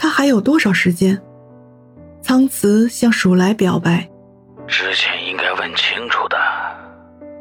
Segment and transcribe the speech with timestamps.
[0.00, 1.20] 他还有多少时间？
[2.22, 4.08] 苍慈向鼠来表白
[4.66, 6.38] ：“之前应该问清楚的。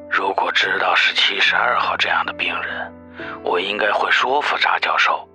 [0.09, 2.94] 如果知道是七十二号这样的病人，
[3.45, 5.26] 我应该会说服查教授，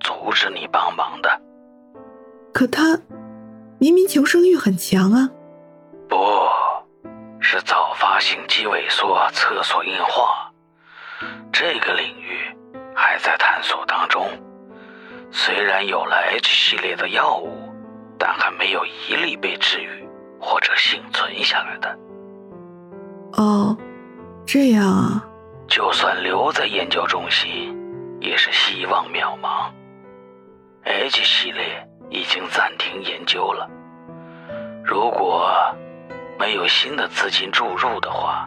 [0.00, 1.40] 阻止你帮忙的。
[2.52, 3.00] 可他
[3.78, 5.30] 明明求生欲很强啊！
[6.06, 6.18] 不
[7.40, 10.52] 是早发性肌萎缩厕所硬化，
[11.50, 12.54] 这个领域。”
[12.94, 14.28] 还在探索当中，
[15.32, 17.72] 虽然有了 H 系列的药物，
[18.18, 20.06] 但还没有一例被治愈
[20.38, 21.98] 或者幸存下来的。
[23.32, 23.76] 哦，
[24.46, 25.24] 这样啊。
[25.66, 27.74] 就算留在研究中心，
[28.20, 29.70] 也是希望渺茫。
[30.84, 33.66] H 系列已经暂停研究了，
[34.84, 35.50] 如果
[36.38, 38.46] 没有新的资金注入的话，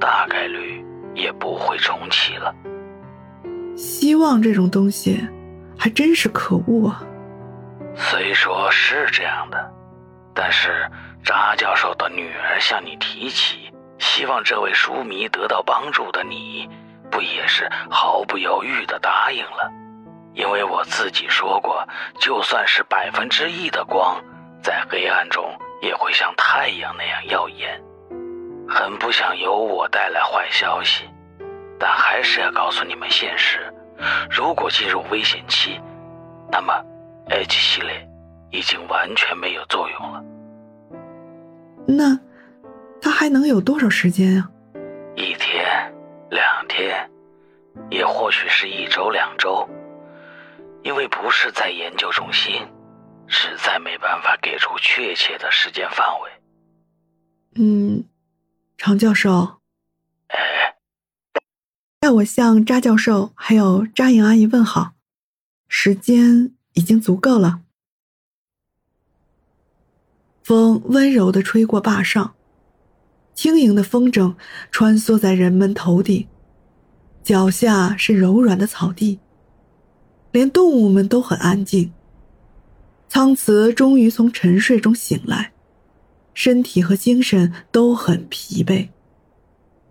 [0.00, 0.82] 大概率
[1.14, 2.54] 也不会重启了。
[3.76, 5.20] 希望这种东西，
[5.78, 7.02] 还真是可恶啊！
[7.94, 9.70] 虽说是这样的，
[10.34, 10.90] 但是
[11.24, 16.68] 扎教授的女儿向你提起，希望这位书迷得到帮助的你，
[17.10, 19.70] 不也是毫不犹豫地答应了？
[20.34, 21.86] 因为我自己说过，
[22.18, 24.22] 就算是百分之一的光，
[24.62, 25.44] 在黑暗中
[25.82, 27.82] 也会像太阳那样耀眼。
[28.68, 31.08] 很不想由我带来坏消息。
[31.78, 33.71] 但还是要告诉你们现实：
[34.30, 35.80] 如果进入危险期，
[36.50, 36.72] 那么
[37.28, 38.08] H 系列
[38.50, 40.24] 已经完全没有作用了。
[41.86, 42.18] 那
[43.00, 44.50] 他还能有多少时间啊？
[45.14, 45.64] 一天、
[46.30, 47.10] 两天，
[47.90, 49.68] 也或许是一周、两周。
[50.82, 52.66] 因为不是在研究中心，
[53.28, 56.30] 实在没办法给出确切的时间范围。
[57.54, 58.04] 嗯，
[58.76, 59.60] 常教授。
[62.02, 64.94] 代我向扎教授还有扎颖阿姨问好，
[65.68, 67.60] 时间已经足够了。
[70.42, 72.34] 风温柔的吹过坝上，
[73.34, 74.34] 轻盈的风筝
[74.72, 76.26] 穿梭在人们头顶，
[77.22, 79.20] 脚下是柔软的草地，
[80.32, 81.92] 连动物们都很安静。
[83.08, 85.52] 苍慈终于从沉睡中醒来，
[86.34, 88.88] 身体和精神都很疲惫。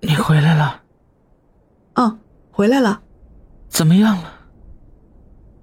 [0.01, 0.80] 你回来了。
[1.93, 2.19] 嗯，
[2.51, 3.01] 回来了，
[3.69, 4.33] 怎么样了？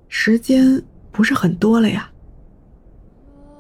[0.08, 2.10] 时间不是很多了呀。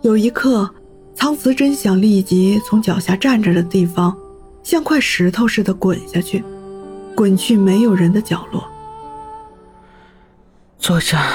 [0.02, 0.68] 有一刻，
[1.14, 4.16] 苍慈真想立即从脚下站着的地方，
[4.62, 6.44] 像块石头似的滚下去，
[7.16, 8.64] 滚去没有人的角落。
[10.78, 11.26] 坐下，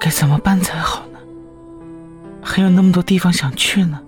[0.00, 1.18] 该怎么办才好呢？
[2.42, 4.00] 还有那么多地方想去呢。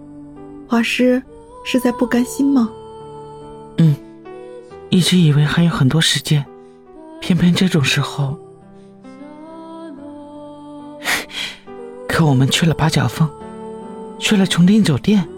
[0.68, 1.22] 画师
[1.64, 2.68] 是在不甘心吗？
[4.96, 4.98] 嗯。
[4.98, 6.42] 一直以为还有很多时间，
[7.20, 8.38] 偏偏这种时候，
[12.08, 13.28] 可我们去了八角峰，
[14.18, 15.28] 去了穹顶酒店，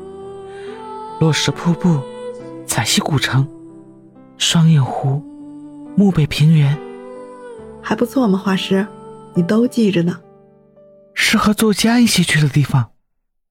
[1.18, 1.98] 落石瀑布，
[2.68, 3.48] 彩溪古城，
[4.36, 5.20] 双影湖，
[5.96, 6.78] 漠北平原，
[7.82, 8.86] 还不错嘛，画师，
[9.34, 10.20] 你都记着呢。
[11.14, 12.90] 是和作家一起去的地方，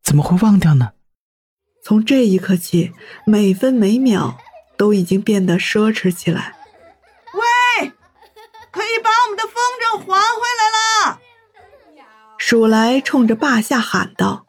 [0.02, 0.92] 怎么会忘掉呢？
[1.84, 2.94] 从这一刻起，
[3.26, 4.38] 每分每秒。
[4.78, 6.56] 都已经变得奢侈起来。
[7.34, 7.92] 喂，
[8.72, 11.20] 可以把我们的风筝还回来了！
[12.38, 14.46] 鼠来冲着坝下喊道：“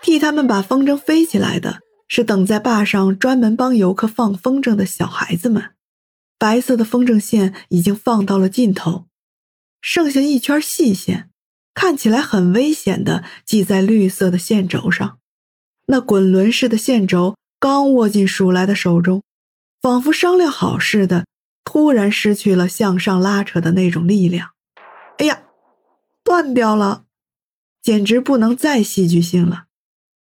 [0.00, 5.74] 替他们把风筝飞起来的是等在坝上专门帮游客放风筝的小孩子们。
[6.38, 9.06] 白色的风筝线已经放到了尽头，
[9.80, 11.28] 剩下一圈细线，
[11.74, 15.18] 看起来很危险的系在绿色的线轴上。
[15.86, 19.22] 那滚轮式的线轴刚握进鼠来的手中。”
[19.80, 21.26] 仿佛商量好似的，
[21.64, 24.50] 突然失去了向上拉扯的那种力量。
[25.18, 25.42] 哎呀，
[26.24, 27.04] 断掉了，
[27.82, 29.64] 简直不能再戏剧性了。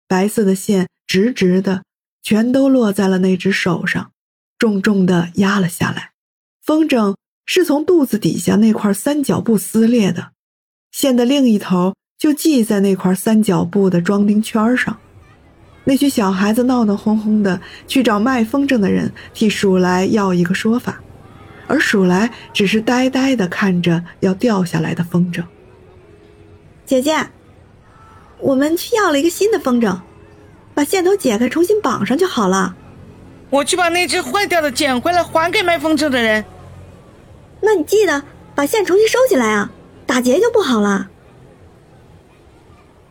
[0.07, 1.83] 白色的线直直的，
[2.21, 4.11] 全都落在了那只手上，
[4.57, 6.11] 重重的压了下来。
[6.61, 7.15] 风筝
[7.45, 10.31] 是从肚子底下那块三角布撕裂的，
[10.91, 14.99] 线的另一头就系在那块三角布的装钉圈上。
[15.87, 21.01] 那群小孩子闹闹哄哄的去找卖风筝的人，替鼠来要一个说法，
[21.67, 25.43] 而鼠来只是呆呆的看着要掉下来的风筝。
[26.85, 27.15] 姐姐，
[28.39, 29.99] 我们去要了一个新的风筝，
[30.73, 32.75] 把线头解开，重新绑上就好了。
[33.51, 36.43] 我去把那只坏掉的捡回来，还给卖风筝的人。
[37.61, 38.23] 那你记得
[38.55, 39.71] 把线重新收起来啊，
[40.07, 41.09] 打结就不好了。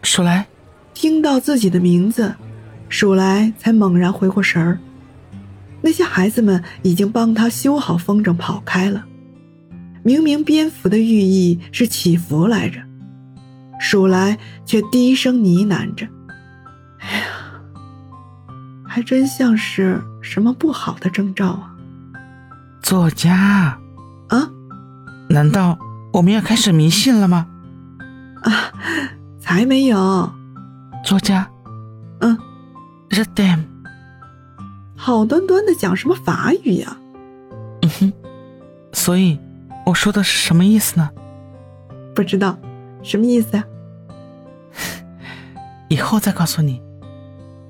[0.03, 0.47] 鼠来，
[0.93, 2.35] 听到自己的名字，
[2.89, 4.79] 鼠来才猛然回过神儿。
[5.81, 9.05] 那些孩子们已经帮他修好风筝，跑开了。
[10.03, 12.81] 明明蝙蝠的寓意是祈福来着，
[13.81, 16.07] 数来却低声呢喃着
[17.01, 17.25] ：“哎呀，
[18.87, 21.75] 还真像是什么不好的征兆啊！”
[22.83, 23.79] 作家，
[24.29, 24.51] 啊？
[25.29, 25.79] 难道
[26.13, 27.47] 我们要开始迷信了吗？
[28.43, 28.53] 啊，
[29.41, 30.33] 才没有。
[31.03, 31.49] 作家，
[32.21, 32.39] 嗯
[33.15, 33.61] ，the dam，
[34.97, 36.97] 好端端的讲什么法语呀？
[37.83, 38.13] 嗯哼，
[38.93, 39.39] 所以。
[39.87, 41.11] 我说的是什么意思呢？
[42.15, 42.59] 不知道，
[43.03, 43.65] 什么意思呀？
[45.91, 46.81] 以后再告诉你。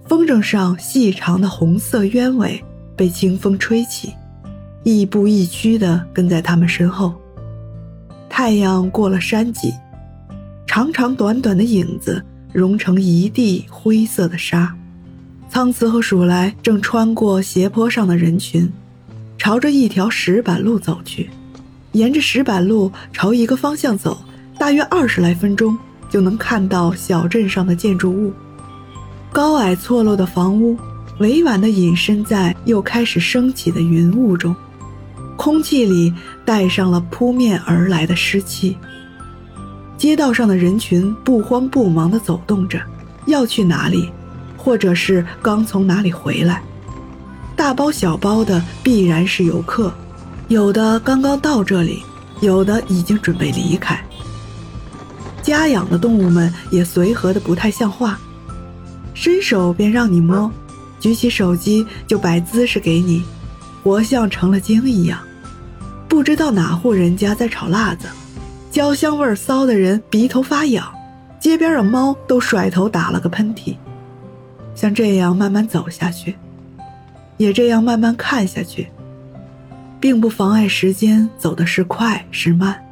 [0.07, 2.65] 风筝上细长的红色鸢尾
[2.95, 4.15] 被清风吹起，
[4.85, 7.13] 亦步亦趋的跟在他们身后。
[8.29, 9.75] 太阳过了山脊，
[10.69, 14.73] 长长短短的影子融成一地灰色的沙。
[15.49, 18.71] 苍慈和鼠来正穿过斜坡上的人群，
[19.39, 21.31] 朝着一条石板路走去。
[21.93, 24.19] 沿着石板路朝一个方向走，
[24.59, 25.79] 大约二十来分钟
[26.11, 28.33] 就能看到小镇上的建筑物。
[29.33, 30.77] 高矮错落的房屋，
[31.19, 34.55] 委婉地隐身在又开始升起的云雾中，
[35.37, 36.13] 空气里
[36.45, 38.77] 带上了扑面而来的湿气。
[39.97, 42.81] 街道上的人群不慌不忙地走动着，
[43.27, 44.11] 要去哪里，
[44.65, 46.63] 或者是刚从哪里回来，
[47.55, 49.93] 大包小包的必然是游客。
[50.49, 52.03] 有的刚刚到这里，
[52.41, 54.03] 有的已经准备离开。
[55.43, 58.19] 家养的动物们也随和的不太像话，
[59.13, 60.51] 伸手便让你摸，
[60.99, 63.23] 举起手机就摆姿势给你，
[63.83, 65.19] 活像成了精一样。
[66.09, 68.07] 不知道哪户人家在炒辣子，
[68.71, 70.91] 焦香味骚的人鼻头发痒，
[71.39, 73.77] 街边的猫都甩头打了个喷嚏。
[74.75, 76.37] 像这样慢慢走下去，
[77.37, 78.89] 也这样慢慢看下去。
[80.01, 82.85] 并不妨碍时间走的是快是慢，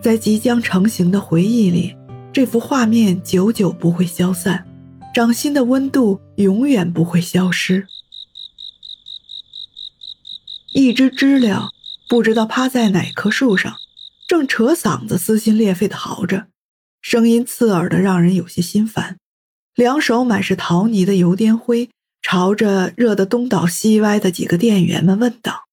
[0.00, 1.94] 在即将成型的回忆里，
[2.32, 4.64] 这幅画面久久不会消散，
[5.14, 7.86] 掌心的温度永远不会消失。
[10.72, 11.68] 一只知了
[12.08, 13.74] 不知道趴在哪棵树上，
[14.26, 16.46] 正扯嗓子撕心裂肺的嚎着，
[17.02, 19.18] 声音刺耳的让人有些心烦，
[19.76, 21.90] 两手满是陶泥的油颠灰，
[22.22, 25.66] 朝着热得东倒西歪的几个店员们问道。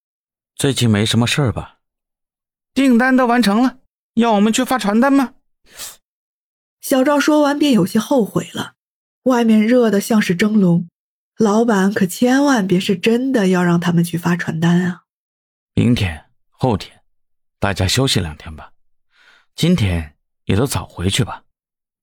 [0.56, 1.78] 最近没什么事儿吧？
[2.74, 3.78] 订单都完成了，
[4.12, 5.32] 要我们去发传单吗？
[6.82, 8.74] 小赵说完便有些后悔了。
[9.22, 10.86] 外面热得像是蒸笼，
[11.38, 15.04] 老板可千万别是真的要让他们去发传单啊！
[15.74, 17.00] 明天、后天，
[17.58, 18.72] 大家休息两天吧。
[19.56, 21.43] 今天也都早回去吧。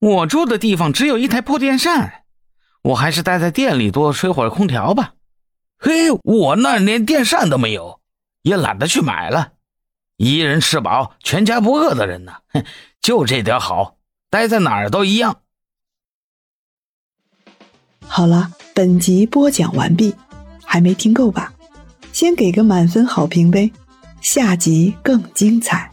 [0.02, 2.24] 我住的地方只有一台破电扇，
[2.82, 5.14] 我还是待在店里多吹会儿空调吧。
[5.78, 8.00] 嘿，我那儿连电扇都没有。
[8.42, 9.52] 也懒得去买了，
[10.16, 12.64] 一人吃饱全家不饿的人呢，哼，
[13.00, 15.36] 就这点好，待在哪儿都一样。
[18.04, 20.12] 好了，本集播讲完毕，
[20.64, 21.54] 还没听够吧？
[22.12, 23.70] 先给个满分好评呗，
[24.20, 25.91] 下集更精彩。